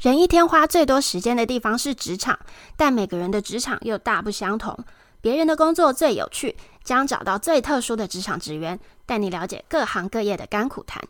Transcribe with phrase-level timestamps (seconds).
[0.00, 2.38] 人一天花最多时间的地方是职场，
[2.76, 4.78] 但每个人的职场又大不相同。
[5.20, 11.02] 别人的工作最有趣，将找到最特殊的职场职员，带你了解各行各业的甘苦谈。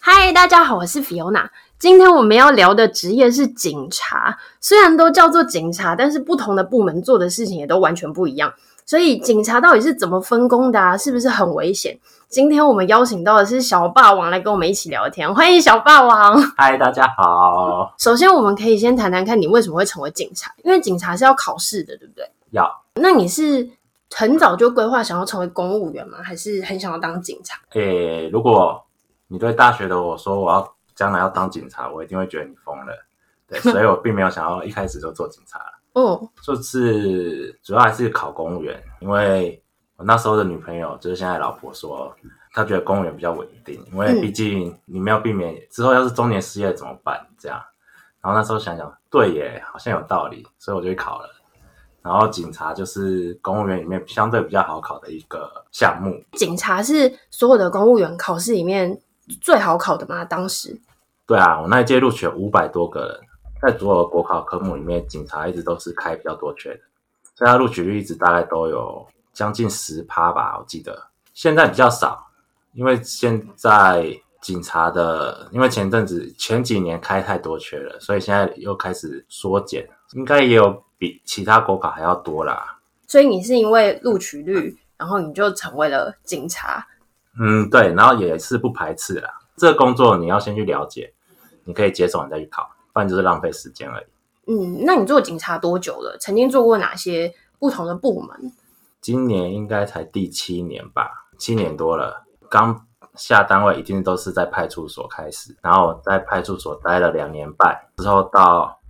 [0.00, 1.50] 嗨，大家好，我是 Fiona。
[1.78, 4.38] 今天我们要聊的职业是警察。
[4.58, 8.54] 虽然都叫做警察，但是不同的部门做的事情也都完全不一样。
[8.88, 10.96] 所以警察到底是怎么分工的啊？
[10.96, 11.94] 是不是很危险？
[12.26, 16.40] 今天我们邀请到的是小霸王来跟我们一起聊天，欢迎小霸王。
[16.56, 17.94] 嗨，大家好。
[17.98, 22.24] 首先，我们可以先谈谈看你为什么会成为警察，因为警察是要考试的，对不对？
[22.52, 22.66] 要。
[22.94, 23.68] 那你是
[24.14, 26.20] 很早就规划想要成为公务员吗？
[26.22, 27.58] 还是很想要当警察？
[27.74, 28.82] 诶、欸，如果
[29.26, 33.04] 你对大学的我说我要将来要当警察，我一定会觉得你疯了。
[33.46, 35.60] 对， 所以我并没有想要一开始就做警察。
[35.94, 39.60] 哦，就是主要还是考公务员，因为
[39.96, 42.14] 我那时候的女朋友就是现在老婆说，
[42.52, 47.26] 她觉得公务员比较稳定，因为毕竟你没有避免之后要是中年失业怎么办？
[47.38, 47.60] 这样，
[48.20, 51.28] 然后那时候想想，对耶，好像有道理，所以我就去考了。
[52.00, 56.14] 然后警察就是公务员里面相对比较好考的一个项目。
[56.32, 58.98] 警察是所有的公务员考试里面
[59.40, 60.24] 最好考的吗？
[60.24, 60.80] 当时？
[61.26, 63.27] 对啊，我那一届录取了五百多个人。
[63.60, 66.80] 在所有国考科目里面，警察一直都是开比较多缺的，
[67.34, 71.08] 所以他录取率一直大概都有将近十趴吧，我记得。
[71.34, 72.26] 现在比较少，
[72.72, 82.78] 因为现在警察的，因为前阵子前几年开太多缺了，所以现在又开始缩减，应该也有比其他国考还要多啦。
[83.06, 86.86] 所以你是因为录取率，然后你就成为了警察？
[87.40, 89.30] 嗯，对，然后也是不排斥啦。
[89.56, 91.12] 这个工作你要先去了解，
[91.64, 92.68] 你可以接受，你再去考。
[92.98, 94.04] 不然就是浪费时间而已。
[94.50, 96.16] 嗯，那你做警察多久了？
[96.18, 98.52] 曾经做过哪些不同的部门？
[99.00, 102.24] 今年应该才第七年吧，七年多了。
[102.50, 108.80] 刚下单位一定都是在派出所开始，然后在派出所待了两年半，之后到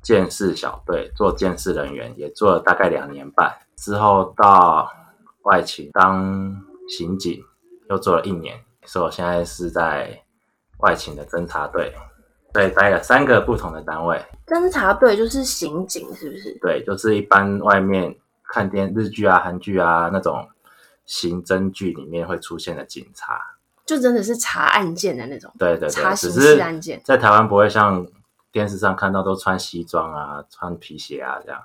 [0.00, 4.88] 建设小队做建设人员，也做了大概两年半，之后到
[5.42, 6.56] 外勤当
[6.88, 7.42] 刑警，
[7.88, 10.22] 又做了一年，所以我现在是在
[10.78, 11.92] 外勤的侦查队。
[12.52, 14.20] 对，待了三个不同的单位。
[14.46, 16.58] 侦查队就是刑警，是不是？
[16.60, 20.48] 对，就是一般外面看电日剧啊、韩剧啊那种
[21.06, 23.40] 刑侦剧里面会出现的警察，
[23.86, 25.52] 就真的是查案件的那种。
[25.58, 27.00] 对对对，查刑事案件。
[27.04, 28.06] 在台湾不会像
[28.50, 31.60] 电视上看到都穿西装啊、穿皮鞋啊这样，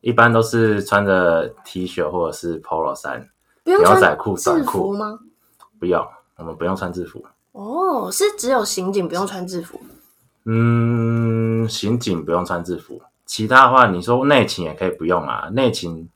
[0.00, 3.28] 一般都是穿着 T 恤或者是 Polo 衫、
[3.64, 5.18] 牛仔裤、短裤吗？
[5.80, 7.24] 不用，我们不用穿制服。
[7.52, 9.80] 哦，是只有刑警不用穿制服。
[10.44, 15.50] 嗯，刑警不用穿制服，其他的话你说内勤也可以不用啊。
[15.52, 16.08] 内勤因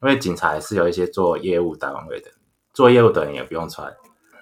[0.00, 2.30] 为警察还是有一些做业务单位的，
[2.72, 3.92] 做业务的人也不用穿。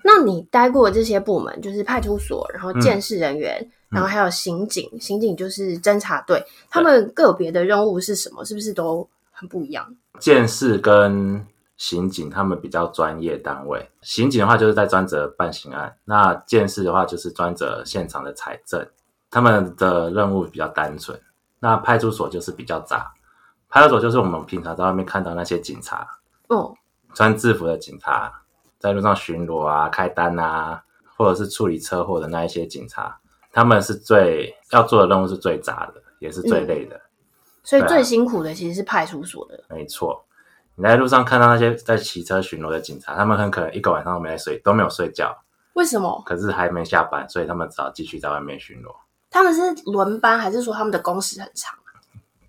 [0.05, 8.45] 那你待过的这些部门，就是派出所，然后监视人员，嗯、然后还有刑警，嗯、刑警就是侦查队，他们个别的任务是什么？
[8.45, 9.95] 是不是都很不一样？
[10.19, 18.85] 监视跟刑警他们比较专业单位，刑警的话就是在专责办刑案，那监视的话就是专责现场的采证。
[19.33, 21.19] 他们的任务比较单纯，
[21.59, 23.11] 那派出所就是比较杂。
[23.71, 26.07] 派出所就是我们平常在外面看到那些警察，
[26.49, 26.75] 哦，
[27.15, 28.31] 穿制服的警察，
[28.79, 30.83] 在路上巡逻啊、开单啊，
[31.17, 33.19] 或者是处理车祸的那一些警察，
[33.51, 36.95] 他们是最要做的任务是最杂的，也是最累的。
[36.97, 37.01] 嗯、
[37.65, 39.57] 所以最辛苦的其实是派出所的。
[39.69, 40.23] 啊、没错，
[40.75, 45.35] 你在路上看到那些在骑车巡逻的警察，他们很可能一个晚上都没在睡，都没有睡觉。
[45.73, 46.23] 为什么？
[46.27, 48.95] 可是还没下班，所以他们只好继续在外面巡逻。
[49.33, 51.77] 他们是轮班，还是说他们的工时很长？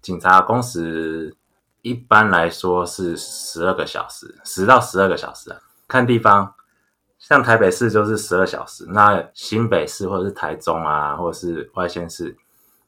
[0.01, 1.33] 警察工时
[1.81, 6.53] 一般来说是十二个小时，十到十二个小时啊，看地方。
[7.17, 12.35] 像台北市就是十二小时，那新北市或者是台中啊，或者是外县市，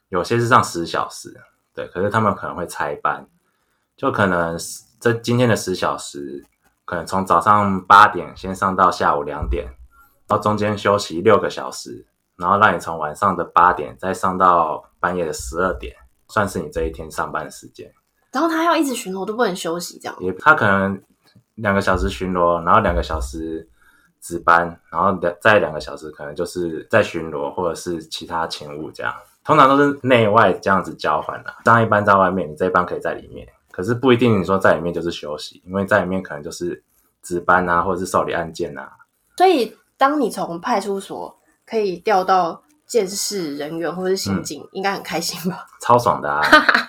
[0.10, 1.34] 有些是上十小时。
[1.74, 3.26] 对，可是他们可能会拆班，
[3.96, 4.58] 就可能
[5.00, 6.44] 这今天的十小时，
[6.84, 9.68] 可能从早上八点先上到下午两点，
[10.28, 12.06] 然后中间休息六个小时。
[12.38, 15.96] 然后让你从晚上的八点再上到半夜的十二点，
[16.28, 17.90] 算是你这一天上班时间。
[18.32, 20.18] 然后他要一直巡逻都不能休息，这样。
[20.20, 21.02] 也他可能
[21.56, 23.66] 两个小时巡逻，然后两个小时
[24.20, 29.14] 值班，然后两再两个小时可能就是在巡逻或者是其他勤务这样。
[29.46, 31.54] 通常都是内外这样子交换的。
[31.64, 36.84] 当一班在外面，你这一班可以在里面，可是不一定你说在里面就是休息，因为在里面可能就是
[37.22, 38.92] 值班啊，或者是受理案件啊。
[39.38, 41.34] 所以当你从派出所。
[41.66, 45.66] 可以调到鉴识人员或者是刑警，嗯、应该很开心吧？
[45.82, 46.42] 超爽的啊！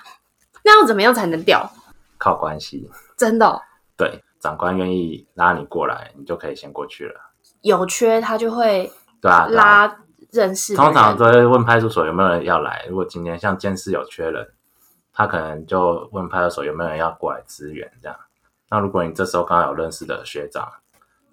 [0.63, 1.69] 那要怎么样才能调？
[2.17, 3.61] 靠关系，真的、哦。
[3.95, 7.19] 对，长官愿意拉你过来，你就可以先过去了。
[7.61, 8.91] 有缺他就会
[9.21, 9.97] 对啊，拉
[10.31, 10.75] 认识。
[10.75, 12.85] 通常都会问派出所有没有人要来。
[12.89, 14.47] 如果今天像监视有缺人，
[15.13, 18.17] 他可能就问派出所有没有人要过来支援这样。
[18.69, 20.71] 那如果你这时候刚好有认识的学长，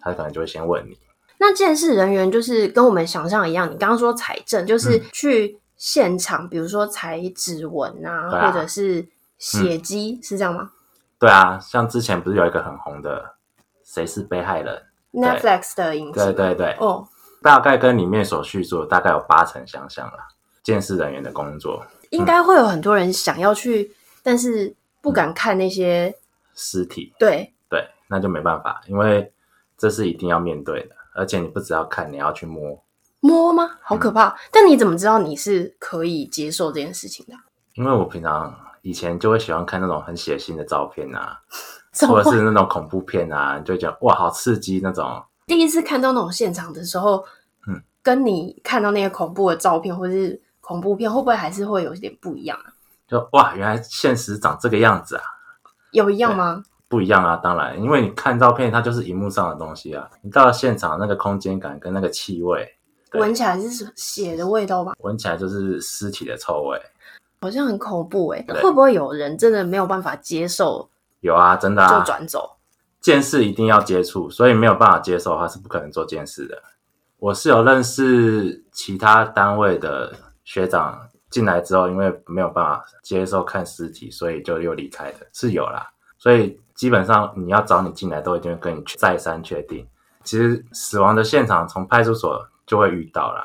[0.01, 0.99] 他可能就会先问你。
[1.39, 9.07] 那监视人员就是跟我们想象一样，你刚刚说采证就是去现场，嗯、比如说采指纹啊，啊，或者是
[9.39, 10.71] 血迹、嗯，是这样吗？
[11.19, 13.35] 对啊，像之前不是有一个很红的
[13.85, 14.83] 《谁是被害人》
[15.21, 16.21] Netflix 的影集？
[16.21, 17.07] 对对对，哦，
[17.43, 20.19] 大概跟里面所叙述的大概有八成相像了。
[20.63, 26.15] 监视人员的工作，应该会有很多人想要去，嗯、但是不敢看那些
[26.55, 27.13] 尸体。
[27.19, 29.31] 对对，那就没办法，因为
[29.77, 30.97] 这是一定要面对的。
[31.15, 32.83] 而且你不只要看，你要去摸
[33.21, 33.71] 摸吗？
[33.81, 34.29] 好可怕！
[34.29, 37.33] 嗯、但你怎么知道你是可以接受这件事情的？
[37.75, 41.41] 因为我平常以前就会喜欢看那种很血腥的照片啊，
[42.07, 45.25] 或者是那种恐怖片啊，就会觉得哇，好刺激那种。
[45.47, 47.25] 第一次看到那种现场的时候，
[47.67, 52.73] 嗯，跟你看到那些恐怖的照片或者是恐怖片，会不会还是会有一点不一样啊？
[53.09, 55.23] 就哇，原来现实长这个样子啊？
[55.93, 56.63] 有一样吗？
[56.95, 60.09] 不一样啊，当然，因为你看照片，它就是荧幕上的东西啊。
[60.23, 62.73] 你到了现场，那个空间感跟那个气味，
[63.15, 64.93] 闻起来是血的味道吧？
[65.01, 66.81] 闻起来就是尸体的臭味，
[67.41, 68.45] 好像很恐怖哎。
[68.63, 70.89] 会不会有人真的没有办法接受？
[71.19, 72.49] 有啊，真的啊，就转走。
[73.01, 76.63] 监视一定要接触，所以没有办法接受的话是不可能做监视的。
[77.19, 80.13] 我是有认识其他单位的
[80.45, 80.97] 学长
[81.29, 85.91] 进来之后，因为没有办法接受看尸体，所以就又离开的，是有啦。
[86.25, 86.59] 所以。
[86.75, 89.87] 基本上你要找你进来，都一定会跟你再三确定。
[90.25, 93.45] 其实死亡的现场从派出所就会遇到啦。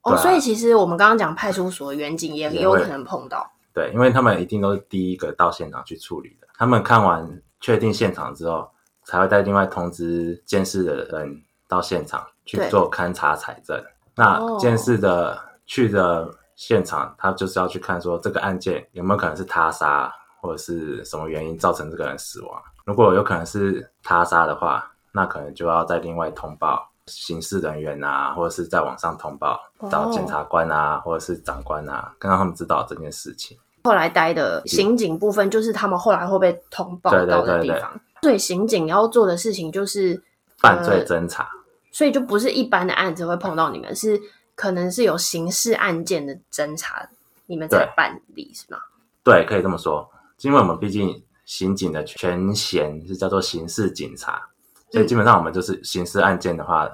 [0.00, 3.46] 哦、啊，所以其实我们刚刚讲派出所的员警也有可能碰到。
[3.74, 6.48] 对，因为他们一定都是第一个到现场去处理的。
[6.56, 8.70] 他们看完确定现场之后，
[9.04, 13.78] 才会再另外通知监视的人到现场去做勘查采证。
[14.14, 20.10] 那监视的去的现场，他就是要去看说这个案件有没有可能是他杀。
[20.46, 22.62] 或者是什么原因造成这个人死亡？
[22.84, 29.60] 如果有可能是他杀的话，那可能就要再另外通报刑事人员啊，或者是在网上通报
[29.90, 33.58] 找检察官啊，或者是长官啊，让他们知道这件事情。
[33.82, 37.68] 后来待的刑警部分，就是他们后来会被通报到的地方。
[37.68, 37.80] 对，对，对，
[38.20, 40.20] 对，对，刑警要做的事情就是
[40.58, 41.50] 犯罪侦查，呃，
[41.90, 44.20] 所以就不是一般的案子会碰到你们，是
[44.54, 47.08] 可能是有刑事案件的侦查，
[47.46, 48.78] 你们在办理是吗？
[49.22, 50.08] 对，可以这么说。
[50.42, 54.48] 因为我们毕竟刑警的全衔是叫做刑事警察，
[54.90, 56.88] 所以基本上我们就是刑事案件的话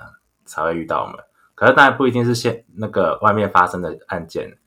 [0.45, 1.17] 才会遇到我们。
[1.55, 4.59] 可是当然不一定是现那个外面发生的案件，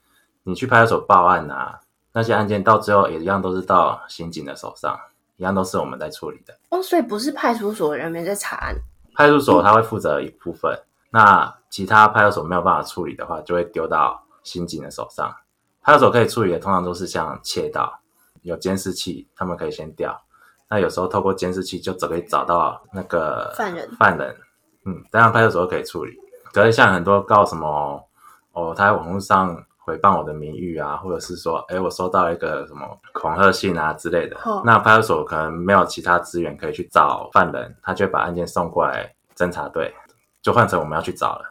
[0.44, 1.80] 你去派出所报案啊，
[2.14, 4.98] 那些案件到最后也一样都是到刑警的手上，
[5.38, 6.58] 一样都是我们在处理的。
[6.70, 8.76] 哦，所以不是派出所人员在查案，
[9.14, 15.36] 派出所他会负责一部分，嗯，那其他派出所没有办法处理的话，就会丢到刑警的手上。
[15.82, 18.00] 派出所可以处理的通常都是像窃盗。
[18.46, 20.16] 有监视器，他们可以先调。
[20.70, 23.90] 那有时候透过监视器就只可以找到那个犯人。
[24.00, 24.36] 犯人，
[24.86, 26.16] 嗯，当然派出所可以处理。
[26.54, 28.02] 可是像很多告什么
[28.54, 29.56] 哦，他在网络上
[29.86, 34.38] 诽谤我的名誉啊，或者是说，哎，我收到一个什么恐吓信啊之类的。
[34.46, 34.62] 哦。
[34.64, 39.94] 那派出所可能没有其他资源可以去找犯人，他就把案件送过来侦查队，
[40.42, 41.46] 就换成我们要去找了。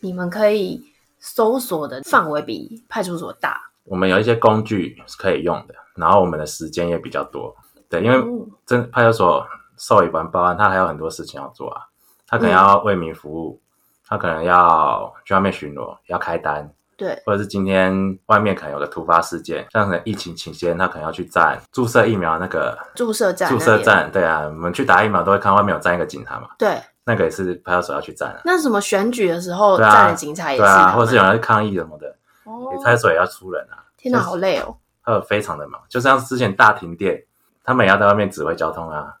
[0.00, 0.84] 你们可以
[1.18, 3.70] 搜索的范围比派出所大。
[3.84, 5.74] 我们有一些工具是可以用的。
[5.94, 7.54] 然后我们的时间也比较多，
[7.88, 8.18] 对，因为
[8.66, 9.46] 真派出所
[9.78, 11.82] 受理完报案，他还有很多事情要做啊，
[12.26, 13.62] 他可能要为民服务，嗯、
[14.08, 28.40] 他可能要去外面巡逻，要开单，对，或者是今天外面可能有个突发事件，像可能疫情期间，他可能要去站注射疫苗那个注射站，注射站，对啊，我们去打疫苗都会看外面有站一个警察嘛，对，那个也是派出所要去站啊。
[28.44, 33.84] 那什么选举的时候站的警察也是，对啊，或者是有人抗议什么的，哦，派出所也要出人啊。
[33.96, 34.76] 天哪，好累哦。
[35.04, 37.24] 呃，非常的忙，就像之前大停电，
[37.62, 39.16] 他们也要在外面指挥交通啊。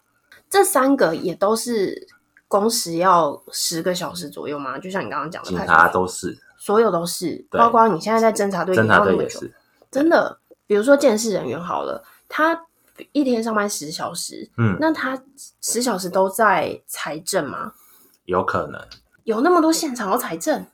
[0.48, 2.08] 这三个也都是
[2.48, 4.78] 工时要十个小时左右吗？
[4.78, 9.52] 就像你刚刚讲的，警察都是，所有都是，包括你现在在侦查队，侦查队也是，
[9.90, 10.38] 真的。
[10.66, 12.58] 比如说监视人员好了，他
[13.12, 15.22] 一天上班十小时，嗯，那他
[15.60, 17.72] 十小时都在财政吗？
[18.24, 18.80] 有可能，
[19.24, 20.64] 有那么多现场要财政，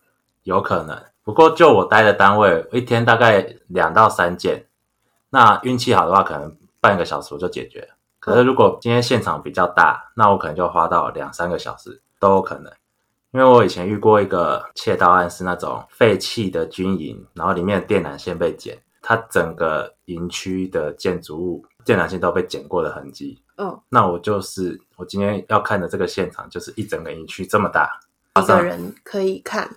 [0.45, 1.03] 有可能。
[1.23, 4.67] 不过就我待的单位，一天大概两到三件。
[5.31, 7.89] 那运气好的话，可能半个小时我就解决了。
[8.19, 12.73] 可是如果今天现场比较大，那我可能就花到两三个小时都有可能。
[13.33, 23.41] 因为我以前遇过一个窃盗案，是那种废弃的军营，然后里面的电缆线被剪，它整个营区的建筑物电缆线都被剪过的痕迹。
[23.57, 28.01] 嗯，那我就是我今天要看的这个现场，就是一整个营区这么大，
[28.43, 29.71] 一个人可以看。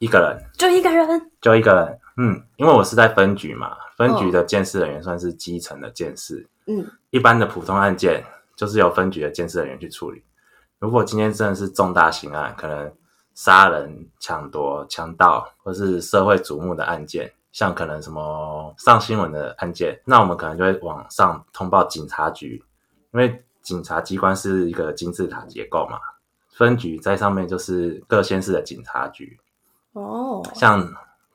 [0.00, 2.00] 一个人，就一个人，就一个人。
[2.16, 6.48] 嗯，因为我是在分局嘛，分局的鉴识人员算是基层的鉴识。
[6.66, 8.24] 嗯，一般的普通案件
[8.56, 10.24] 就是由分局的鉴识人员去处理。
[10.78, 12.90] 如果今天真的是重大刑案，可能
[13.34, 22.64] 杀人、抢夺、强盗，或是社会瞩目的案件，像可能什么上新闻的案件，那我们可能就会往上通报警察局，
[23.12, 25.98] 因为警察机关是一个金字塔结构嘛。
[26.56, 29.38] 分局在上面就是各县市的警察局，
[29.92, 30.86] 哦，像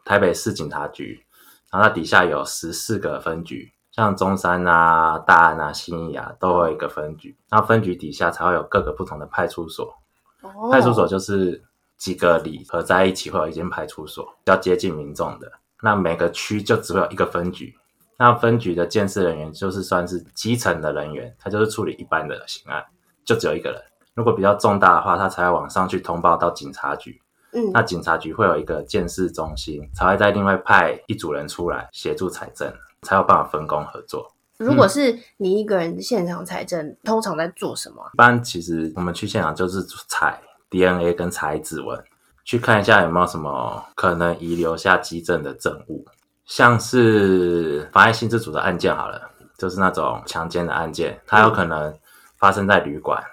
[0.05, 1.25] 台北市警察局，
[1.71, 7.37] 然后它底下有十四个分局，像中山啊、大安啊、新义啊，都会有一个分局。
[7.49, 9.93] 那分局底下才会有各个不同的派出所，
[10.41, 11.63] 哦，派出所就是
[11.97, 15.51] 几个里合在一起会有一间派出所，比较接近民众的。
[15.81, 17.75] 那每个区就只会有一个分局，
[18.17, 22.83] 那分局的建设人员就是算是基层的人员，他就是处理一般的刑案，
[23.25, 23.81] 就只有一个人。
[24.13, 27.21] 如果比较重大的话，他才会往上去通报到警察局。
[27.55, 32.71] 嗯，那警察局会有一个鉴识中心，才会再另外派一组人出来协助采证，
[33.03, 34.29] 才有办法分工合作。
[34.57, 38.03] 如果是你一个人现场采证，嗯，通常在做什么？
[38.13, 41.97] 一般其实我们去现场就是采 DNA 跟采指纹，
[42.43, 46.05] 去看一下有没有什么可能遗留下基证的证物，
[46.45, 49.21] 像是妨碍性自主的案件好了，
[49.57, 51.97] 就是那种强奸的案件，它有可能
[52.37, 53.23] 发生在旅馆。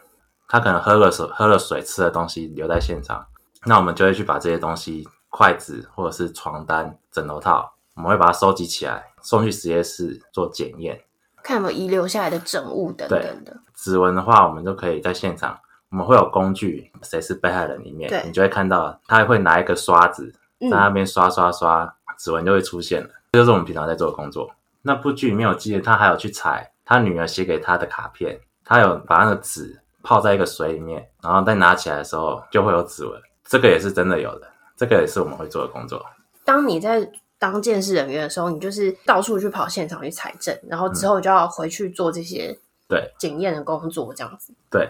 [0.48, 3.24] 他可能喝了水，喝了水，吃的东西留在现场，
[3.64, 11.00] 那我们就会去把这些东西，筷子或者是床单、枕头套，我们会把它收集起来，送去实验室做检验，
[11.44, 13.56] 看有没有遗留下来的证物等等的。
[13.74, 15.56] 指纹的话，我们就可以在现场，
[15.90, 23.08] 我们会有工具，谁是被害人里面，你就会看到他会拿一个刷子在那边刷刷刷，指纹就会出现了。
[23.32, 24.50] 这就是我们平常在做的工作。
[24.82, 29.78] 那部剧里面有记得，他还有去采他女儿写给他的卡片，他有把那个纸。
[30.04, 34.46] 泡在一个水里面，然后再拿起来的时候就会有指纹，这个也是真的有的，
[34.76, 36.04] 这个也是我们会做的工作。
[36.44, 42.58] 当你在当鉴识人员的时候，你就是到处去跑现场去采证，然后之后就要回去做这些
[42.88, 44.54] 对检验的工作，这样子。
[44.70, 44.88] 对，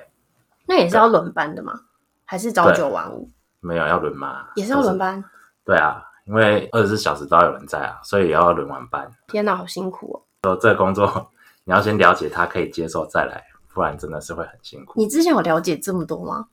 [0.66, 1.72] 那也是要轮班的吗？
[2.24, 3.28] 还是朝九晚五？
[3.60, 4.48] 没有要轮吗？
[4.54, 5.22] 也是要轮班。
[5.64, 9.10] 对啊，因为二十四小时都要有人在啊，所以也要轮完班。
[9.28, 10.16] 天哪，好辛苦哦！
[10.44, 11.30] 说这个工作，
[11.64, 13.42] 你要先了解他可以接受再来。
[13.74, 14.92] 不然真的是会很辛苦。
[14.96, 16.46] 你之前有了解这么多吗？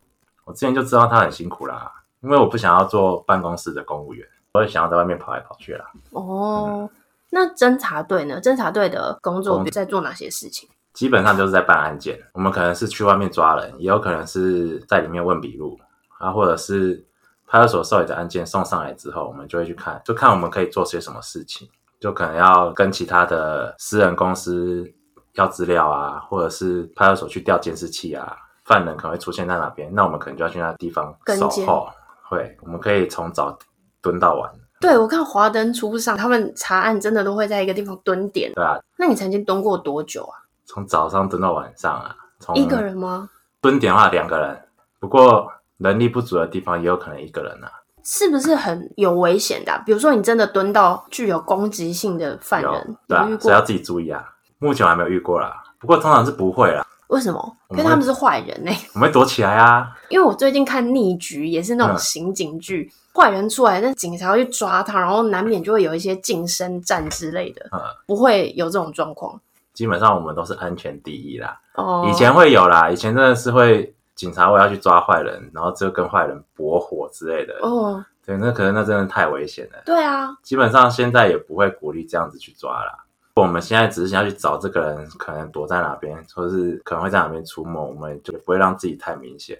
[0.50, 1.92] 我之前就知道他很辛苦啦，
[2.22, 5.86] 因为我不想要做办公室的公务员，我也想要在外面跑来跑去啦。
[6.10, 6.90] 哦，嗯、
[7.30, 8.42] 那侦查队呢？
[8.42, 10.68] 侦查队的工作在做哪些事情？
[10.94, 12.20] 基本上就是在办案件。
[12.34, 15.80] 我们可能是去外面抓人，也有可能是在里面问笔录，
[16.18, 17.06] 啊，或者是
[17.46, 24.92] 派出所受理的案件送上来之后，我们就会去看，就看我们可以做些什么事情，就可能要跟其他的私人公司。
[25.34, 28.36] 要资料啊，或者是派出所去调监视器啊，
[28.70, 31.90] 犯人可能会出现在哪边，那我们可能就要去那地方守候。
[32.22, 33.58] 会，我们可以从早
[34.00, 34.48] 蹲到晚。
[34.80, 38.54] 对，我看华灯初上，他们查案真的都会在一个地方蹲点。
[38.54, 40.38] 对啊，那你曾经蹲过多久啊？
[40.66, 42.16] 从早上蹲到晚上啊？
[42.40, 43.28] 从一个人吗？
[43.60, 44.62] 蹲点的话两个人，
[45.00, 47.72] 不过能力不足的地方也有可能一个人啊。
[48.04, 49.82] 是不是很有危险的啊？
[49.84, 54.24] 比如说你真的蹲到具有攻击性的犯人，对啊，所以要自己注意啊。
[54.60, 56.86] 目前我还没有遇过啦，不过通常是不会啦。
[57.10, 57.58] 为什么？
[57.72, 58.90] 因为他们是坏人呢、欸。
[58.94, 59.96] 我们会躲起来啊。
[60.10, 67.68] 因为我最近看逆局，也是那种刑警剧，坏、嗯、人出来，那警察会去抓他，然后难免就会有一些近身战之类的。
[67.72, 69.40] 嗯，不会有这种状况。
[69.74, 71.60] 基本上我们都是安全第一啦。
[71.74, 77.56] 哦，以前会有啦，以前真的是会警察会要去抓坏人，然后就跟坏人搏火之类的。
[77.62, 79.82] 哦，对，那可能那真的太危险了。
[79.84, 83.06] 对啊，基本上现在也不会鼓励这样子去抓啦。
[83.42, 89.60] 我们现在只是想要去找这个人，可能躲在哪边，或者是可能会在哪边出没，我们就不会让自己太明显。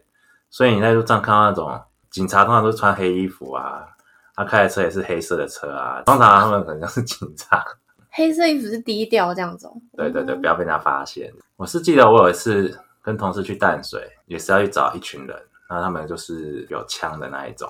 [0.50, 3.88] 所以你在路上看到那种警察，通常都穿黑衣服啊，
[4.36, 7.64] 他开的车也是黑色的车啊，通常他们可能是警察。
[8.12, 9.70] 黑色衣服是低调这样子。
[9.96, 11.32] 对对对，不要被他发现。
[11.58, 15.38] 我是记得我有一次跟同事去淡水，也是要去找一群人，
[15.70, 17.70] 那他们就是有枪的那一种。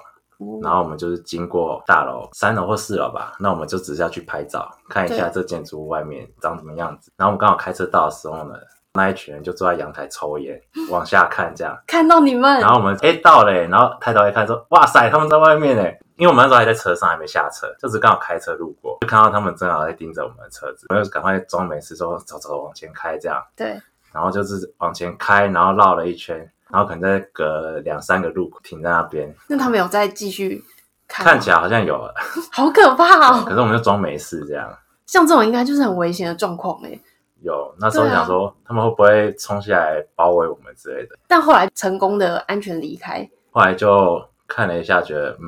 [0.63, 7.11] 然后我们就是经过大楼三楼或四楼吧，那我们就只是要去拍照，看一下这建筑物外面长什么样子。
[7.17, 8.55] 然后我们刚好开车到的时候呢，
[8.93, 12.59] 那一群人就坐在阳台抽烟，往下看这样， 看到你们。
[12.61, 23.43] 然后我们哎到了，然后抬头一看说，哇塞，他们在外面哎，因为我们那时候还在车上，还没下车，就是刚好开车路过，就看到他们正好在盯着我们的车子，我们就赶快装没事说走走往前开这样。
[23.57, 23.79] 对。
[24.11, 26.49] 然后就是往前开，然后绕了一圈。
[26.71, 29.33] 然后可能再隔两三个路口停在那边。
[29.47, 30.63] 那他们有再继续
[31.07, 31.25] 看？
[31.25, 32.13] 看起来好像有了。
[32.51, 33.43] 好可怕哦！
[33.45, 34.71] 可是我们就装没事这样。
[35.05, 36.99] 像这种应该就是很危险的状况哎。
[37.41, 41.17] 有那时候想说，他们会不会冲下来包围我们之类的？
[41.25, 43.27] 但后来成功的安全离开。
[43.51, 45.47] 后来就看了一下，觉得嗯，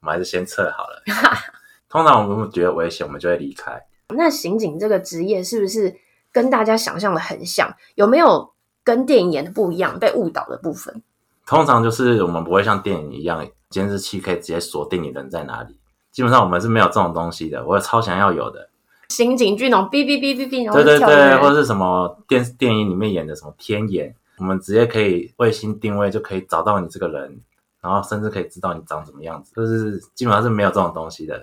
[0.00, 1.02] 我们还是先撤好了。
[1.90, 3.78] 通常我们觉得危险，我们就会离开。
[4.14, 5.94] 那刑警这个职业是不是
[6.32, 7.70] 跟大家想象的很像？
[7.96, 8.50] 有没有
[8.90, 11.00] 跟电影演的不一样，被误导的部分？
[11.46, 15.76] 通常就是我们不会像电影一样，监视器可以直接锁定你人在哪里。
[16.10, 17.64] 基本上我们是没有这种东西的。
[17.64, 18.68] 我也超想要有的。
[19.10, 27.40] 刑警剧那种哔哔哔哔哔，对对对，或者是什么电视电影里面演的什么天眼，我们直接可以卫星定位就可以找到你这个人，
[27.80, 31.40] 然后甚至可以知道你长什么样子，就是基本上是没有这种东西的。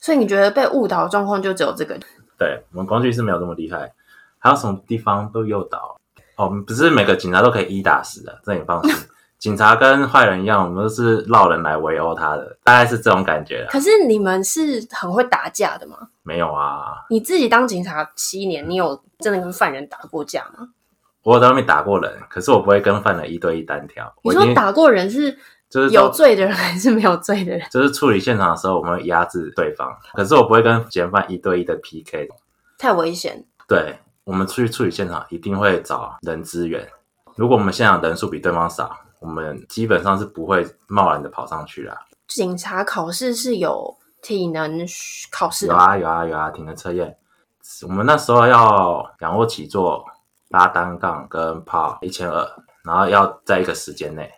[0.00, 1.98] 所以你觉得被误导的状况就只有这个？
[2.38, 3.92] 对，我们工具是没有这么厉害，
[4.38, 5.97] 还有什么地方都诱导
[6.38, 8.94] 哦，不是每个警察都可以一打十的，这你放心。
[9.38, 13.64] 警察跟坏人一样，我们都是绕人来围殴他的，大概是这种感觉。
[13.70, 15.96] 可是你们是很会打架的吗？
[16.24, 17.04] 没有啊。
[17.08, 20.68] 你自己当警察七年，你有真的跟犯人打过架吗？
[21.22, 24.12] 我有在外面打过人，可是我不会跟犯人一对一单挑。
[24.22, 25.36] 你说打过人是
[25.70, 27.64] 就是有罪的人还是没有罪的人？
[27.70, 32.28] 就是处理现场的时候，我们会压制对方，可是我不会跟嫌犯一对一的 PK，
[32.76, 33.44] 太危险。
[33.68, 36.86] 对，我们出去处理现场一定会找人支援。
[37.34, 41.98] 如果我们现场人数比对方少，我们基本上是不会贸然的跑上去啦。
[42.26, 44.86] 警察考试是有体能
[45.30, 45.72] 考试的？
[45.72, 47.16] 有啊有啊有啊，体能测验。
[47.84, 50.04] 我们那时候要仰卧起坐、
[50.48, 52.46] 拉单杠跟跑一千二，
[52.84, 54.30] 然后要在一个时间内。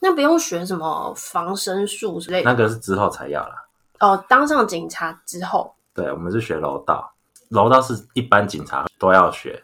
[0.00, 2.50] 那不用学什么防身术之类的？
[2.50, 3.54] 那个是之后才要啦。
[4.00, 5.72] 哦，当上警察之后？
[5.94, 7.12] 对，我们是学柔道，
[7.50, 9.62] 柔道是一般警察都要学。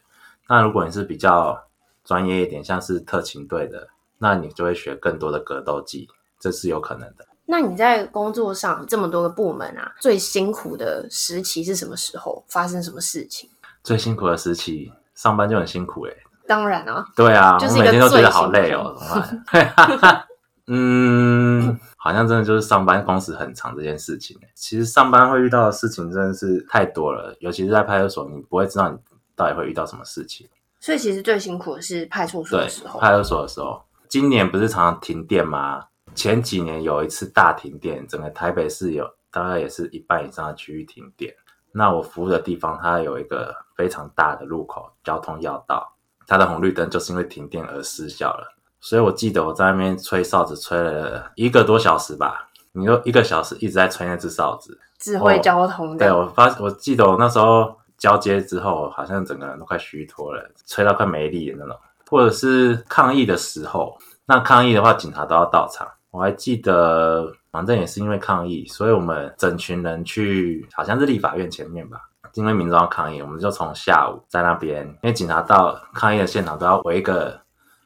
[0.48, 1.58] 那如果你是比较
[2.04, 3.88] 专业一点，像是特勤队的。
[4.18, 6.08] 那你就会学更多的格斗技，
[6.40, 7.26] 这是有可能的。
[7.44, 12.42] 那你在工作上这么多个部门啊，最辛苦的时期是什么时候？
[12.48, 13.50] 发生什么事情？
[13.84, 16.16] 最辛苦的时期，上班就很辛苦哎、欸。
[16.48, 17.06] 当然啊。
[17.14, 18.96] 对啊，就是我每天都觉得好累哦。
[20.68, 24.38] 嗯，好像真的就是上班工时很长这件事情。
[24.54, 28.96] 其实上班会遇到的事情真的是太多了，尤其是在派出所，你不会知道你
[29.34, 30.48] 到底会遇到什么事情。
[30.78, 33.00] 所以其实最辛苦的是派出所的时候。
[33.00, 33.82] 派出所的时候。
[34.08, 35.84] 今年不是常常停电吗？
[36.14, 41.34] 前几年有一次大停电，整个台北市有大概也是一半以上的区域停电。
[41.72, 45.92] 那我服务的地方，它有一个非常大的路口，交通要道，
[46.26, 48.55] 它的红绿灯就是因为停电而失效了。
[48.86, 52.48] 所以我记得我在那边吹哨子，吹了一个多小时吧。
[52.70, 55.98] 你说一个小时一直在吹那只哨子，指挥交通的。
[55.98, 61.76] 对，我发，我记得我那时候交接之后，好像整个人都快虚脱了，吹到快没力的那种。
[62.08, 65.88] 或者是抗议的时候，那抗议的话，警察都要到场。
[66.12, 71.98] 我还记得，反正也是因为抗议，所以我们整群人去，好像是立法院前面吧。
[72.34, 77.36] 因为民众要抗议，我们就从下午在那边，因为警察到抗议的现场都要围一个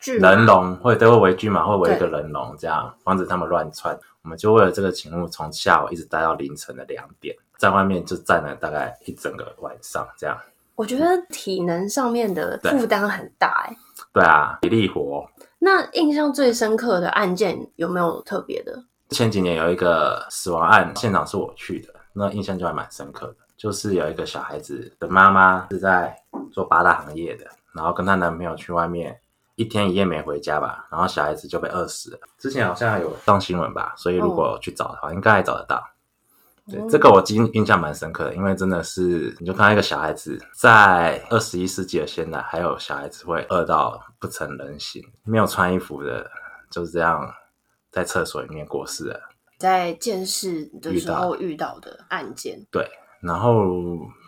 [0.00, 3.98] 人龙，或者都会围拒马，会围一个人龙，这样防止他们乱窜。
[4.22, 10.36] 我们就为了这个勤务，从下午一直待到凌晨的两点，在外面就站了大概一整个晚上，这样。
[10.74, 13.76] 我觉得体能上面的负担很大，欸，
[14.12, 15.28] 对啊，体力活。
[15.58, 18.82] 那印象最深刻的案件有没有特别的？
[19.10, 23.36] 前几年有一个死亡案，现场是我去的，那印象就还蛮深刻的。
[23.58, 26.16] 就是有一个小孩子的妈妈是在
[26.50, 29.20] 做八大行业的，然后跟她男朋友去外面
[29.60, 32.18] 一天一夜没回家吧，然后小孩子就被饿死了。
[32.38, 35.86] 之前好像有上新闻吧，所以如果去找的话，应该还找得到。
[36.66, 46.30] 对，这个我印印象蛮深刻的，因为真的是，你就看到一个小孩子在二十一世纪的现在，还有小孩子会饿到不成人形，没有穿衣服的，
[46.70, 47.30] 就是这样
[47.90, 49.20] 在厕所里面过世了。
[49.58, 53.62] 在见识的时候遇到的案件，对，然后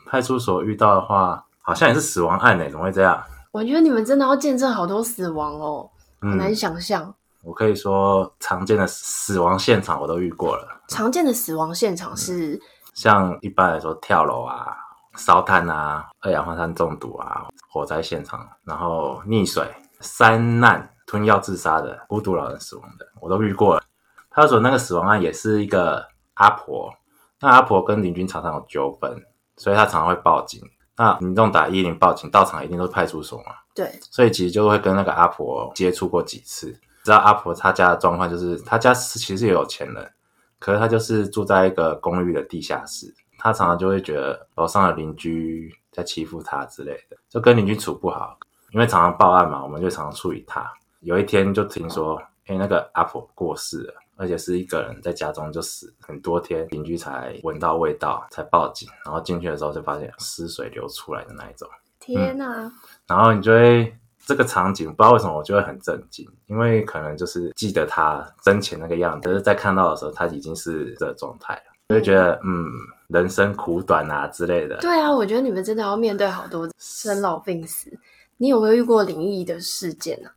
[0.07, 3.25] 派出所遇到的话，好像也是死亡案呢，怎么会这样？
[3.53, 5.88] 我觉得你们真的要见证好多死亡哦，
[6.21, 7.05] 很难想象。
[7.05, 10.81] 嗯我可以说，常见的死亡现场我都遇过了。
[10.87, 12.57] 常见的死亡现场是，
[12.95, 14.77] 像一般来说跳楼啊、
[15.17, 23.83] 烧炭啊、二氧化碳中毒啊、火灾现场，然后溺水、山难、吞药自杀的、孤独老人死亡的，我都遇过了。
[24.31, 26.95] 他说那个死亡案也是一个阿婆，
[27.41, 29.21] 那阿婆跟邻居常常有纠纷，
[29.57, 30.62] 所以她常常会报警。
[30.96, 33.55] 那民众打一一零报警，到场一定都是派出所嘛？
[33.74, 36.70] 对，所以其实就会跟那个阿婆接触过几次。
[37.05, 40.12] 知道阿婆她家的状况，就是她家其实也有钱人，
[40.59, 48.37] 可是她就是住在一个公寓的地下室，她常常就会觉得楼上的邻居在欺负她之类的，就跟邻居处不好，
[48.72, 50.70] 因为常常报案嘛，我们就常常处理她。
[51.00, 61.69] 有一天就听说，哎、欸，那个阿婆过世了，而且是一个人在家中就死很多天，邻居才闻到味道才报警，然后进去的时候就发现尸水流出来的那一种。
[61.99, 62.73] 天哪、啊嗯！
[63.09, 63.95] 然后你就会。
[64.25, 72.65] 这个场景，不知道为什么我就会很震惊，因为可能就是记得他生前那个样子，可是在看到的时候，他已经是这状态了，就会觉得嗯，
[73.09, 74.77] 人生苦短啊之类的。
[74.77, 77.91] 对啊，我觉得你们真的要面对好多生老病死。
[78.37, 80.35] 你有没有遇过灵异的事件呢、啊？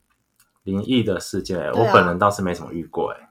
[0.64, 3.25] 灵异的事件、欸，啊、我本人倒是没什么遇过、欸，哎，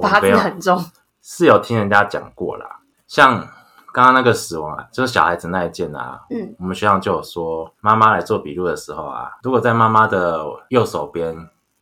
[0.00, 0.84] 八字很重，
[1.22, 3.46] 是有听人家讲过啦，像。
[3.90, 6.20] 刚刚那个死亡啊，就是小孩子那一件啊。
[6.30, 11.34] 嗯，我们学长就有说，妈妈来做笔录的时候啊，如果在妈妈的右手边，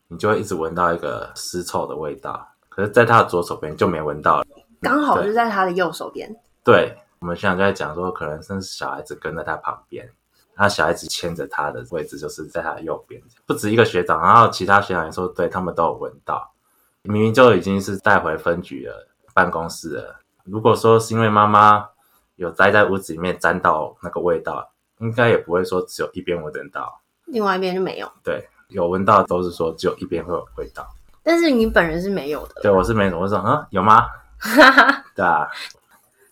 [0.09, 2.33] 你就会一直闻到一个尸臭的味道；
[2.71, 4.45] 可是，在她的左手边就没闻到了。
[4.81, 6.35] 刚好就在她的右手边。
[6.64, 10.09] 对，我们学长就在讲说，可能是小孩子跟在他旁边，
[10.57, 13.21] 那小孩子牵着他的位置就是在他的右边。
[13.45, 16.53] 不止一个学长，然后其他学长也说，对，他们都有闻到，
[17.07, 20.21] 明明就已经是带回分局了办公室了。
[20.45, 21.88] 如果说是因为妈妈。
[22.37, 28.07] 有待在屋子里面沾到那个味道，应该也不会说只有一边闻得到，另外一边就没有。
[28.23, 30.87] 对，有闻到都是说只有一边会有味道，
[31.23, 32.61] 但是你本人是没有的。
[32.61, 34.07] 对，我是没什么，我说嗯，有吗？
[35.16, 35.49] 对啊。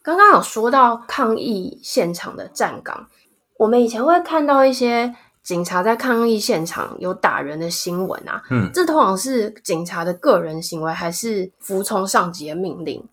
[0.03, 3.09] 刚刚有说到抗议现场的站岗，
[3.57, 13.09] 我们以前会看到一些警察在抗议现场有打人的新闻啊，嗯，这通常是警察的个人行为，还是服从上级的命令？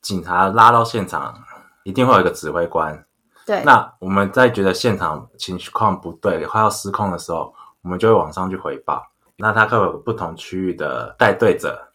[0.00, 1.44] 警察拉到现场。
[1.84, 3.04] 一定会有一个指挥官，
[3.44, 3.60] 对。
[3.64, 7.52] 那我们在觉得现场情况不对，快要失控的时候，
[7.82, 9.04] 我们就会往上去回报。
[9.34, 11.88] 那他会有不同区域的带队者，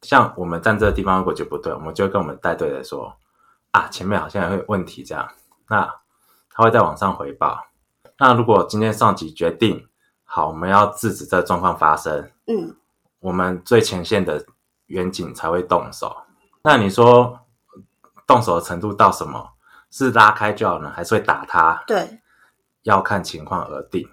[0.00, 3.14] 像我们站这个地方如果觉得不对，我们就会跟我们带队的说
[3.72, 5.28] ：“啊，前面好像有问题。”这样，
[5.68, 5.94] 那
[6.50, 7.67] 他会再往上回报。
[8.18, 9.88] 那如果今天上级决定
[10.24, 12.76] 好，我们要制止这状况发生，嗯，
[13.20, 14.44] 我们最前线的
[14.86, 16.16] 远景才会动手。
[16.62, 17.40] 那你说？
[18.26, 19.54] 动手的程度到什么？
[19.90, 21.82] 是拉开就好呢，还是会打他？
[21.86, 22.20] 对，
[22.82, 24.06] 要看情况而定。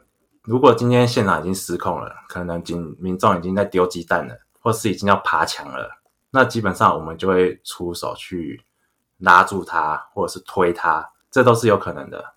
[0.44, 6.00] 如果今天现场已经失控了，可能警民众已经在丢鸡蛋了，或是已经要爬墙了，
[6.32, 8.64] 那基本上我们就会出手去
[9.18, 12.35] 拉住他，或者是推他，这都是有可能的。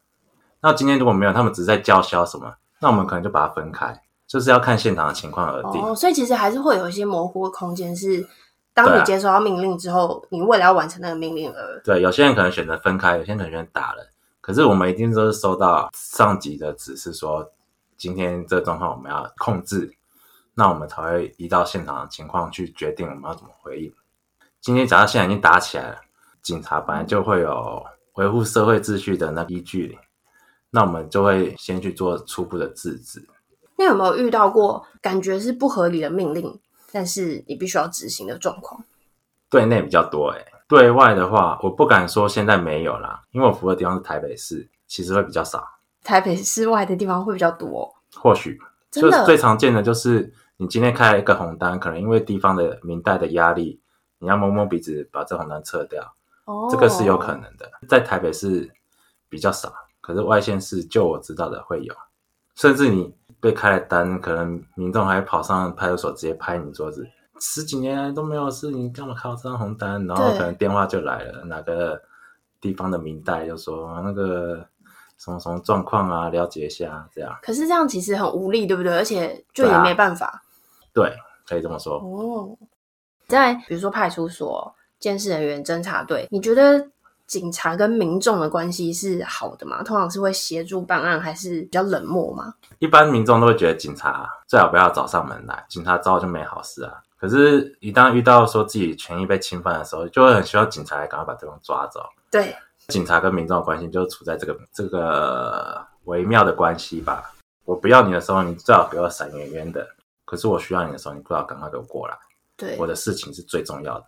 [0.61, 5.83] 那今天如果没有，他们只是在叫嚣什么，那我们可能就把它分开，就是要看现场的情况而定。
[5.83, 8.29] 哦，所以其实还是会有一些模糊的空间是。
[8.75, 14.07] 当你接收到命令之后，啊、你为了要完成那个命令而对，有些人可能选择分开，有些人可能选择打人。
[14.41, 17.51] 可是我们一定都是收到上级的指示，说
[17.97, 19.93] 今天这个状况我们要控制，
[20.55, 23.93] 那我们才会依照现场的情况去决定我们要怎么回应。
[24.61, 25.97] 今天假如现在已经打起来了，
[26.41, 29.99] 警察本来就会有维护社会秩序的那依据，
[30.71, 33.27] 那我们就会先去做初步的制止。
[33.77, 36.59] 那有没有遇到过感觉是不合理的命令？
[36.91, 38.83] 但是你必须要执行的状况，
[39.51, 45.63] 对内比较多诶，对外的话，我不敢说现在没有啦，因为我服的地方是台北市，其实会比较少。
[46.03, 48.59] 台北市外的地方会比较多，或许
[48.91, 53.79] 就是最常见的就是你今天开了一个红单，可能因为地方的明代的压力，
[54.19, 56.15] 你要摸摸鼻子把这红单撤掉，
[56.47, 57.71] 哦，这个是有可能的。
[57.87, 58.71] 在台北市
[59.29, 59.71] 比较少，
[60.09, 61.95] 可是外县市就我知道的会有，
[62.57, 63.15] 甚至你。
[63.41, 67.09] 被开了单，可能民众还跑上派出所直接拍你桌子。
[67.39, 70.05] 十几年来都没有事，你干嘛开这张红单？
[70.09, 72.03] 然后可能电话就来了，哪个
[72.61, 74.67] 地方的民代就说那个
[75.19, 77.33] 什么什么状况啊，了解一下这样。
[77.41, 78.93] 可是这样其实很无力，对不对？
[78.93, 80.43] 而且就也没办法。
[80.93, 81.15] 对啊，
[81.47, 81.99] 对，可以这么说。
[82.01, 82.59] 哦，
[83.29, 86.91] 在比如说派出所、监视人员、侦查队，你觉得？
[87.29, 89.83] 警察跟民众的关系是好的吗？
[89.83, 92.55] 通常是会协助办案，还是比较冷漠吗？
[92.79, 96.95] 一般民众都会觉得警察最好不要找上门来，警察找就没好事啊。
[97.21, 102.01] 可是，一旦遇到说自己权益被侵犯的时候，就会很需要警察来赶快把对方抓走。
[102.31, 107.31] 对，警察跟民众的关系就处在这个这个微妙的关系吧。
[107.67, 109.83] 我不要你的时候，你最好给我闪远远的；
[110.25, 112.17] 可是我需要你的时候，你最好赶快给我过来。
[112.57, 114.07] 对，我的事情是最重要的。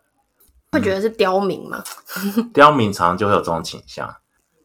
[0.72, 1.82] 会觉得是刁民吗？
[2.54, 4.08] 刁民常常就会有这种倾向，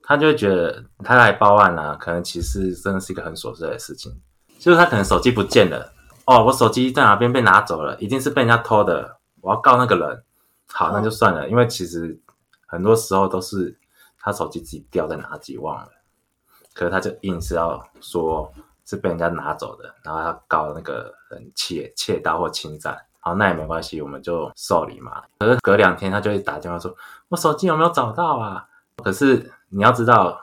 [0.04, 4.16] 他就会觉得他来报案啊，可能其实真的是一个很琐碎的事情，
[4.60, 5.92] 就是他可能手机不见了，
[6.26, 10.24] 哦，我手机在哪边被拿走了，一定是被人家偷的，我要告那个人。
[10.68, 12.20] 好，那就算了，因为其实
[12.68, 13.78] 很多时候都是
[14.20, 15.90] 他手机自己掉在哪自己忘了，
[16.74, 18.52] 可是他就硬是要说
[18.86, 22.96] 是被人家拿走的，然后他告那个人窃窃盗或侵占。
[23.28, 25.24] 好，那也没关系，我们就受理嘛。
[25.40, 26.96] 可是隔两天，他就会打电话说
[27.30, 28.64] ：“我手机有没有找到啊？”
[29.04, 30.40] 可是你要知道，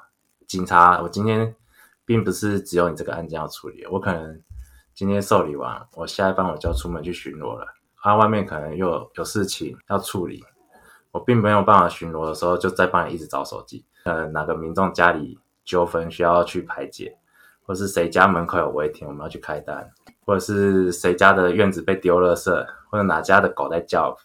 [0.49, 1.55] 警察，我今天
[2.05, 4.43] 并不是只有你这个案件要处理，我可能
[4.95, 7.65] 今天受理完，我下一班我就要出门去巡逻了。
[8.01, 10.45] 啊，外面可能又有，有事情要处理，
[11.13, 13.87] 我并没有办法巡逻的时候，就再帮你一直找手机。
[14.03, 17.17] 呃，哪个民众家里纠纷需要去排解，
[17.65, 19.89] 或是谁家门口有违停，我们要去开单，
[20.25, 22.51] 或者是谁家的院子被丢垃圾，
[22.91, 24.17] 或者哪家的狗在叫，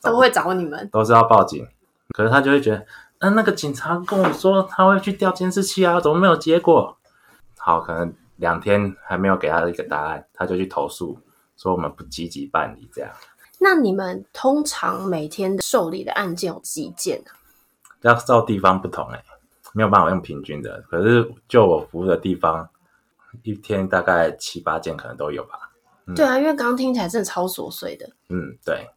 [0.00, 1.66] 都会找你们，都是要报警。
[2.10, 2.86] 可是他就会觉得，
[3.20, 6.96] 那、啊、那个警察跟我说他会去调监视器啊，怎么没有结果？
[7.56, 11.18] 好，可能两天还没有给他一个答案，他就去投诉，
[11.56, 13.10] 说我们不积极办理这样。
[13.58, 17.40] 那你们通常每天的受理的案件有几件呢、啊？
[18.02, 19.24] 要照地方不同哎、欸，
[19.72, 20.82] 没有办法用平均的。
[20.90, 22.68] 可是就我服务的地方，
[23.42, 25.70] 一天大概七八件可能都有吧。
[26.06, 28.06] 嗯、对啊，因为刚刚听起来真的超琐碎的。
[28.28, 28.88] 嗯，对，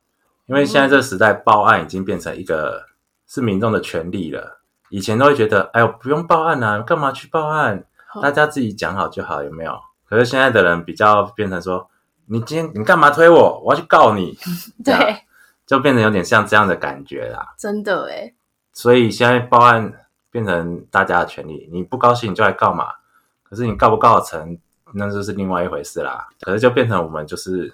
[0.48, 2.84] 因为现在这个时代报案已经变成一个
[3.28, 4.62] 是民众的权利了。
[4.89, 7.86] 以前都会觉得，哎呦，不用报案啊，干嘛去报案？
[8.21, 9.78] 大家自己讲好就好，有没有？
[10.06, 11.89] 可是现在的人比较变成说，
[12.28, 13.62] 你今天你干嘛推我？
[13.65, 14.38] 我要去告你。
[14.86, 14.95] 对，
[15.65, 17.54] 就变成有点像这样的感觉啦。
[17.58, 18.36] 真的诶。
[18.71, 19.91] 所以现在报案
[20.32, 22.88] 变成大家的权利，你不高兴你就来告嘛。
[23.56, 24.58] 可是你告不告成，
[24.94, 26.28] 那就是另外一回事啦。
[26.41, 27.74] 可是就变成我们就是，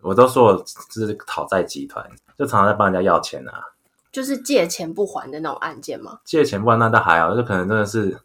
[0.00, 3.62] 我都说我是讨债集团，就常常在帮人家要钱啊。
[4.10, 6.20] 就是借钱不还的那种案件吗？
[6.24, 8.18] 借钱不还那倒还好，就可能真的是。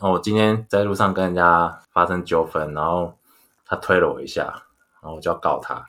[0.00, 3.12] 哦，我今天在路上跟人家发生纠纷，然后
[3.66, 4.44] 他推了我一下，
[5.02, 5.84] 然后我就要告他，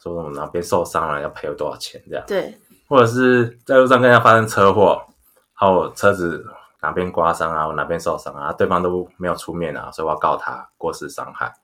[0.00, 2.24] 说我哪边受伤了，要赔我多少钱这样。
[2.26, 2.58] 对，
[2.88, 5.00] 或者是在路上跟人家发生车祸，
[5.60, 6.44] 然后我车子
[6.82, 11.54] 哪边刮伤啊，我哪边受伤啊，对方都没有出面啊，所以我要告他过失伤害。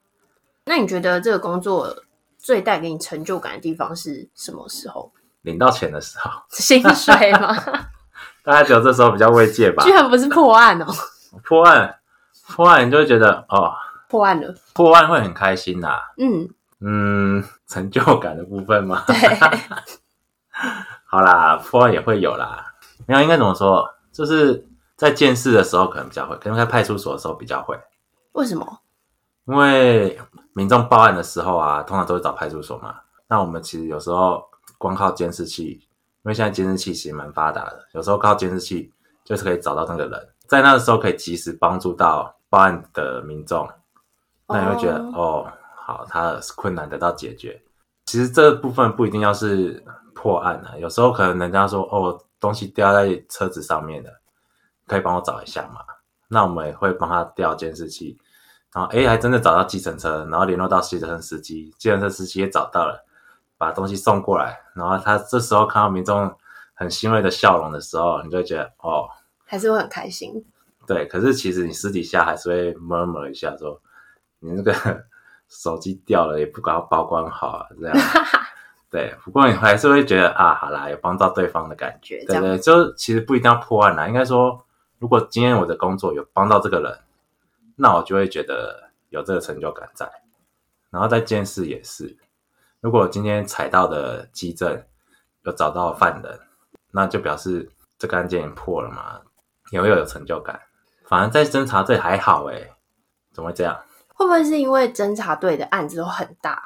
[0.65, 1.95] 那你觉得这个工作
[2.39, 5.13] 最带给你成就感的地方是什么时候？
[5.43, 7.55] 领到钱的时候，薪水吗？
[8.43, 9.83] 大家觉得这时候比较慰藉吧。
[9.85, 10.87] 居然不是破案哦。
[11.45, 11.99] 破案，
[12.49, 13.73] 破案，你就会觉得哦，
[14.09, 16.01] 破案了，破案会很开心呐、啊。
[16.19, 16.49] 嗯
[16.81, 19.05] 嗯，成就感的部分嘛。
[19.07, 19.17] 对，
[21.07, 22.65] 好啦，破案也会有啦。
[23.07, 23.89] 没有，应该怎么说？
[24.13, 24.67] 就是
[24.99, 27.79] 在见识的时候可能比较会，可能在派出所的时候比较会。
[28.33, 28.81] 为什么？
[29.47, 30.21] 因为
[30.53, 32.97] 民众报案的时候啊，通常都会找派出所嘛。
[33.29, 34.45] 那我们其实有时候
[34.77, 38.93] 光靠监视器，因为现在监视器其实蛮发达的，有时候靠监视器
[39.25, 40.29] 就是可以找到那个人。
[40.49, 43.69] 在那个时候可以及时帮助到报案的民众，
[44.49, 45.47] 那你会觉得、oh.
[45.47, 47.63] 哦，好，他困难得到解决。
[48.07, 49.85] 其实这部分不一定要是
[50.15, 54.11] 破案啊，有时候可能人家说哦，东西掉在车子上面的，
[54.89, 55.81] 可以帮我找一下嘛？
[56.27, 58.19] 那我们也会帮他调监视器，
[58.73, 63.05] 然后哎还真的找到计程车，然后联络到计程车司机，计程车司机也找到了，
[63.57, 66.35] 把东西送过来，然后他这时候看到民众
[66.75, 69.09] 很欣慰的笑容的时候，你就会觉得哦。
[69.51, 70.45] 还是会很开心，
[70.87, 71.07] 对。
[71.07, 73.81] 可是其实你私底下还是会 murmur 一下，说
[74.41, 74.75] 你那个
[75.49, 77.97] 手机掉了，也不搞保管好啊，这样。
[78.91, 82.23] 对，不过你还是会觉得啊，好啦，有帮到对方的感觉。
[82.27, 84.07] 对对，就其实不一定要破案啦。
[84.07, 84.63] 应该说，
[84.99, 86.99] 如果今天我的工作有帮到这个人，
[87.77, 90.11] 那我就会觉得有这个成就感在。
[90.91, 92.17] 然后在监视也是，
[92.81, 94.85] 如果今天踩到的基证
[95.43, 96.41] 有找到犯人，
[96.91, 99.21] 那就表示这个案件破了嘛。
[99.71, 100.59] 也会有成就感，
[101.05, 102.73] 反而在侦查队还好诶，
[103.35, 103.79] 怎么会这样？
[104.15, 106.63] 会不会是因为侦查队的案子都很大，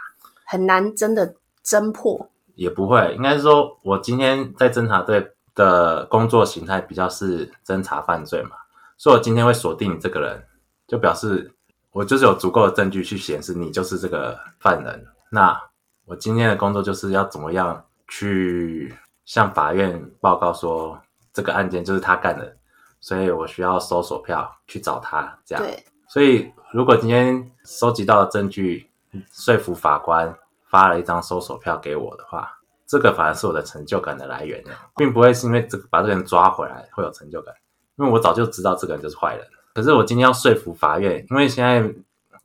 [0.46, 2.30] 很难真的侦破？
[2.54, 8.50] 也不会，应该是说我今天在侦查队的工作形态比较是侦查犯罪嘛，
[8.96, 10.42] 所以我今天会锁定你这个人，
[10.86, 11.52] 就表示
[11.90, 15.06] 我就是有足够的证据去显示你就是这个犯人。
[15.30, 15.60] 那
[16.04, 21.00] 我今天的工作就是要怎么样去向法院报告说
[21.32, 22.56] 这个案件就是他干的。
[23.04, 25.64] 所以我需要搜索票去找他，这样。
[25.64, 25.84] 对。
[26.08, 28.88] 所以如果今天收集到的证据
[29.32, 30.32] 说服法官
[30.70, 32.48] 发了一张搜索票给我的话，
[32.92, 34.62] 这个反而是我的成就感的来源，
[34.94, 37.54] 并不会是因为这个把这个人抓回来会有成就感，
[37.96, 39.46] 因为我早就知道这个人就是坏人。
[39.72, 41.90] 可是我今天要说服法院，因为现在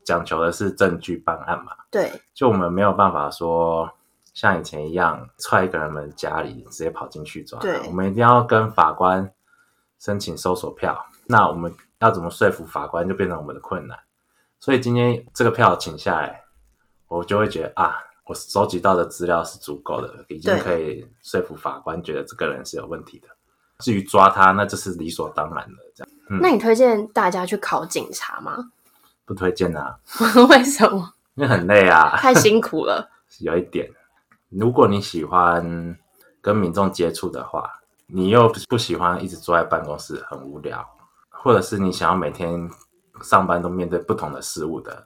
[0.05, 1.73] 讲求的是证据办案嘛。
[1.91, 2.09] 对。
[2.33, 3.91] 就我们没有办法说
[4.33, 7.59] 像以前一样踹一个人们家里直接跑进去抓。
[7.59, 7.77] 对。
[7.85, 9.29] 我们一定要跟法官。
[9.99, 13.97] 申请搜索票，那我们要怎么说服法官，就变成我们的困难。
[14.59, 16.43] 所以今天这个票请下来，
[17.07, 23.27] 我就会觉得啊，我收集到的资料是足够的，已经可以说服法官觉得这个人是有问题的。
[23.79, 25.77] 至于抓他，那这是理所当然的。
[25.95, 28.71] 这样，嗯，那你推荐大家去考警察吗？
[29.25, 29.97] 不推荐啊。
[30.49, 31.13] 为什么？
[31.35, 33.09] 因为很累啊，太辛苦了。
[33.39, 33.89] 有一点，
[34.49, 35.97] 如果你喜欢
[36.41, 37.71] 跟民众接触的话。
[38.09, 40.81] 你又不喜欢一直坐在办公室很无聊，
[41.29, 42.57] 或者是你想要每天
[43.21, 45.05] 上班都面对不同的事物的，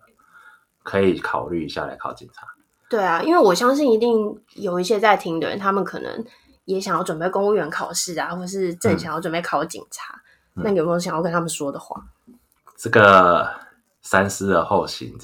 [0.83, 2.45] 可以考虑一下来考警察。
[2.91, 6.25] 对啊，因为我相信一定有一些在听的人，他们可能
[6.65, 10.13] 也想要准备公务员考试啊，或是正想要准备考警察。
[10.57, 11.95] 嗯、那你有没有想要跟他们说的话？
[12.75, 13.49] 这个
[14.01, 15.15] 三思而后行，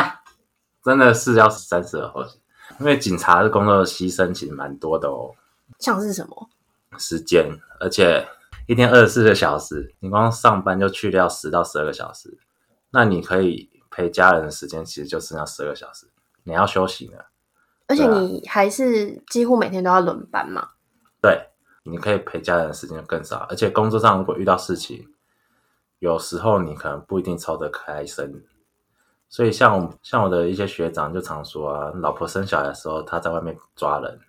[0.82, 2.40] 真的是要三思而后行。
[2.80, 5.34] 因为警察的工作牺牲其实蛮多的哦，
[5.78, 6.48] 像是什么？
[6.96, 7.46] 时间，
[7.78, 8.26] 而且
[8.66, 12.38] 一天二十四个小时，你光上班就去掉十到十二个小时，
[12.90, 16.06] 那你可以陪家人的时间其实就剩下十二个小时，
[16.46, 17.18] 你要休息呢。
[17.88, 20.68] 而且你还是几乎每天都要轮班嘛？
[21.20, 21.40] 对，
[21.84, 25.06] 你可以陪家人的时间就更少，而且工作上如果遇到事情，
[25.98, 28.44] 有时候你可能不一定抽得开身。
[29.28, 34.20] 所以像我像我的一些学长就常说啊，老婆生小孩的时候，他在外面抓人，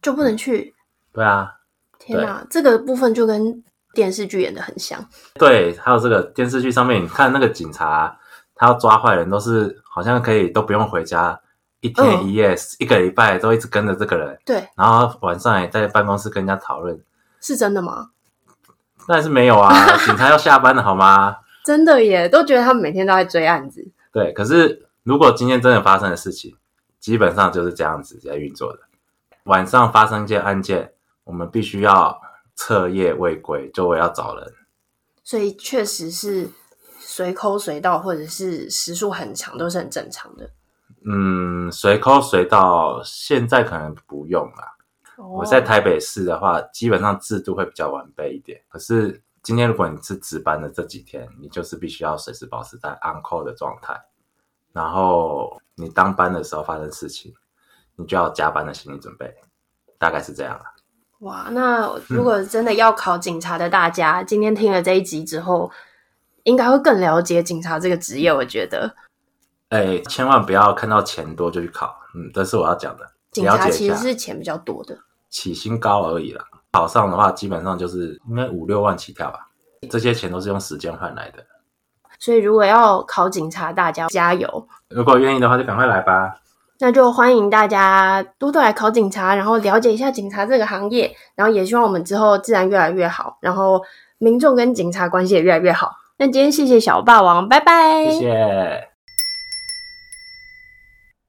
[0.00, 0.72] 就不能去。
[1.12, 1.56] 对啊，
[1.98, 5.04] 天哪，这个部分就跟电视剧演的很像。
[5.34, 8.19] 对，还有这个电视剧上面，你看那个警察，
[8.60, 11.40] 他要抓坏人，都是好像可以都不用回家，
[11.80, 14.38] 一天一夜、嗯、一个礼拜都一直跟着这个人。
[14.44, 17.02] 对，然后晚上也在办公室跟人家讨论，
[17.40, 18.10] 是真的吗？
[19.06, 21.38] 但是没有啊，警察要下班了好吗？
[21.64, 23.90] 真的耶，都觉得他们每天都在追案子。
[24.12, 26.54] 对，可是如果今天真的发生的事情，
[26.98, 28.80] 基本上就是这样子在运作的。
[29.44, 30.92] 晚上发生一件案件，
[31.24, 32.20] 我们必须要
[32.54, 34.52] 彻夜未归，就我要找人。
[35.24, 36.50] 所以确实是
[37.10, 40.48] 随 call 随到，或者是时数很长，都是很正常的。
[41.04, 44.76] 嗯，随 call 随到现在可能不用啦。
[45.16, 45.40] Oh.
[45.40, 48.60] 我在台北市的话，基本上制度会比较完备一点。
[48.68, 49.22] 可是。
[49.42, 53.98] 今天如果你是值班的这几天，你就是必须要随时保持在 on call 的状态。
[54.70, 57.32] 然后你当班的时候发生事情，
[57.96, 59.34] 你就要加班的心理准备，
[59.96, 60.64] 大概是这样了。
[61.20, 65.70] 哇，那如果真的要考警察的大家，嗯、今天听了这一集之后，
[66.50, 68.32] 应该会更了解警察这个职业。
[68.32, 68.92] 我觉得，
[69.70, 73.10] 哎、欸，千万不要看到钱多就去考，嗯，这是我要讲的。
[73.30, 74.98] 警察其实是钱比较多的，
[75.30, 76.44] 起薪高而已啦。
[76.72, 79.48] 考上的话，基本上就是应该五六万起跳吧。
[79.88, 81.38] 这些钱都是用时间换来的。
[82.18, 84.68] 所以，如果要考警察，大家加油！
[84.88, 86.36] 如果愿意的话，就赶快来吧。
[86.80, 91.14] 那就欢迎大家多多来考警察，然后了解一下警察这个行业。
[91.34, 93.82] 然后也希望我们之后自然越来越好，然后
[94.18, 95.92] 民众跟警察关系也越来越好。
[96.20, 98.04] 那今天谢谢小霸王，拜拜！
[98.10, 98.88] 谢谢。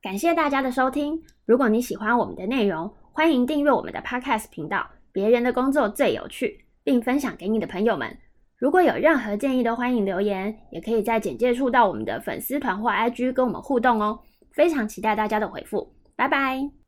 [0.01, 1.17] 感谢大家的收听。
[1.45, 4.85] 如果你喜欢我们的内容，欢迎订阅我们的 Podcast 频道。
[5.13, 8.17] 别人的工作最有趣，并分享给你的朋友们。
[8.57, 14.19] 如果有任何建议，都欢迎留言，也可以在简介处到我们的粉丝团或 IG 跟我们互动哦。
[14.51, 16.80] 非常期待大家的回复，拜拜。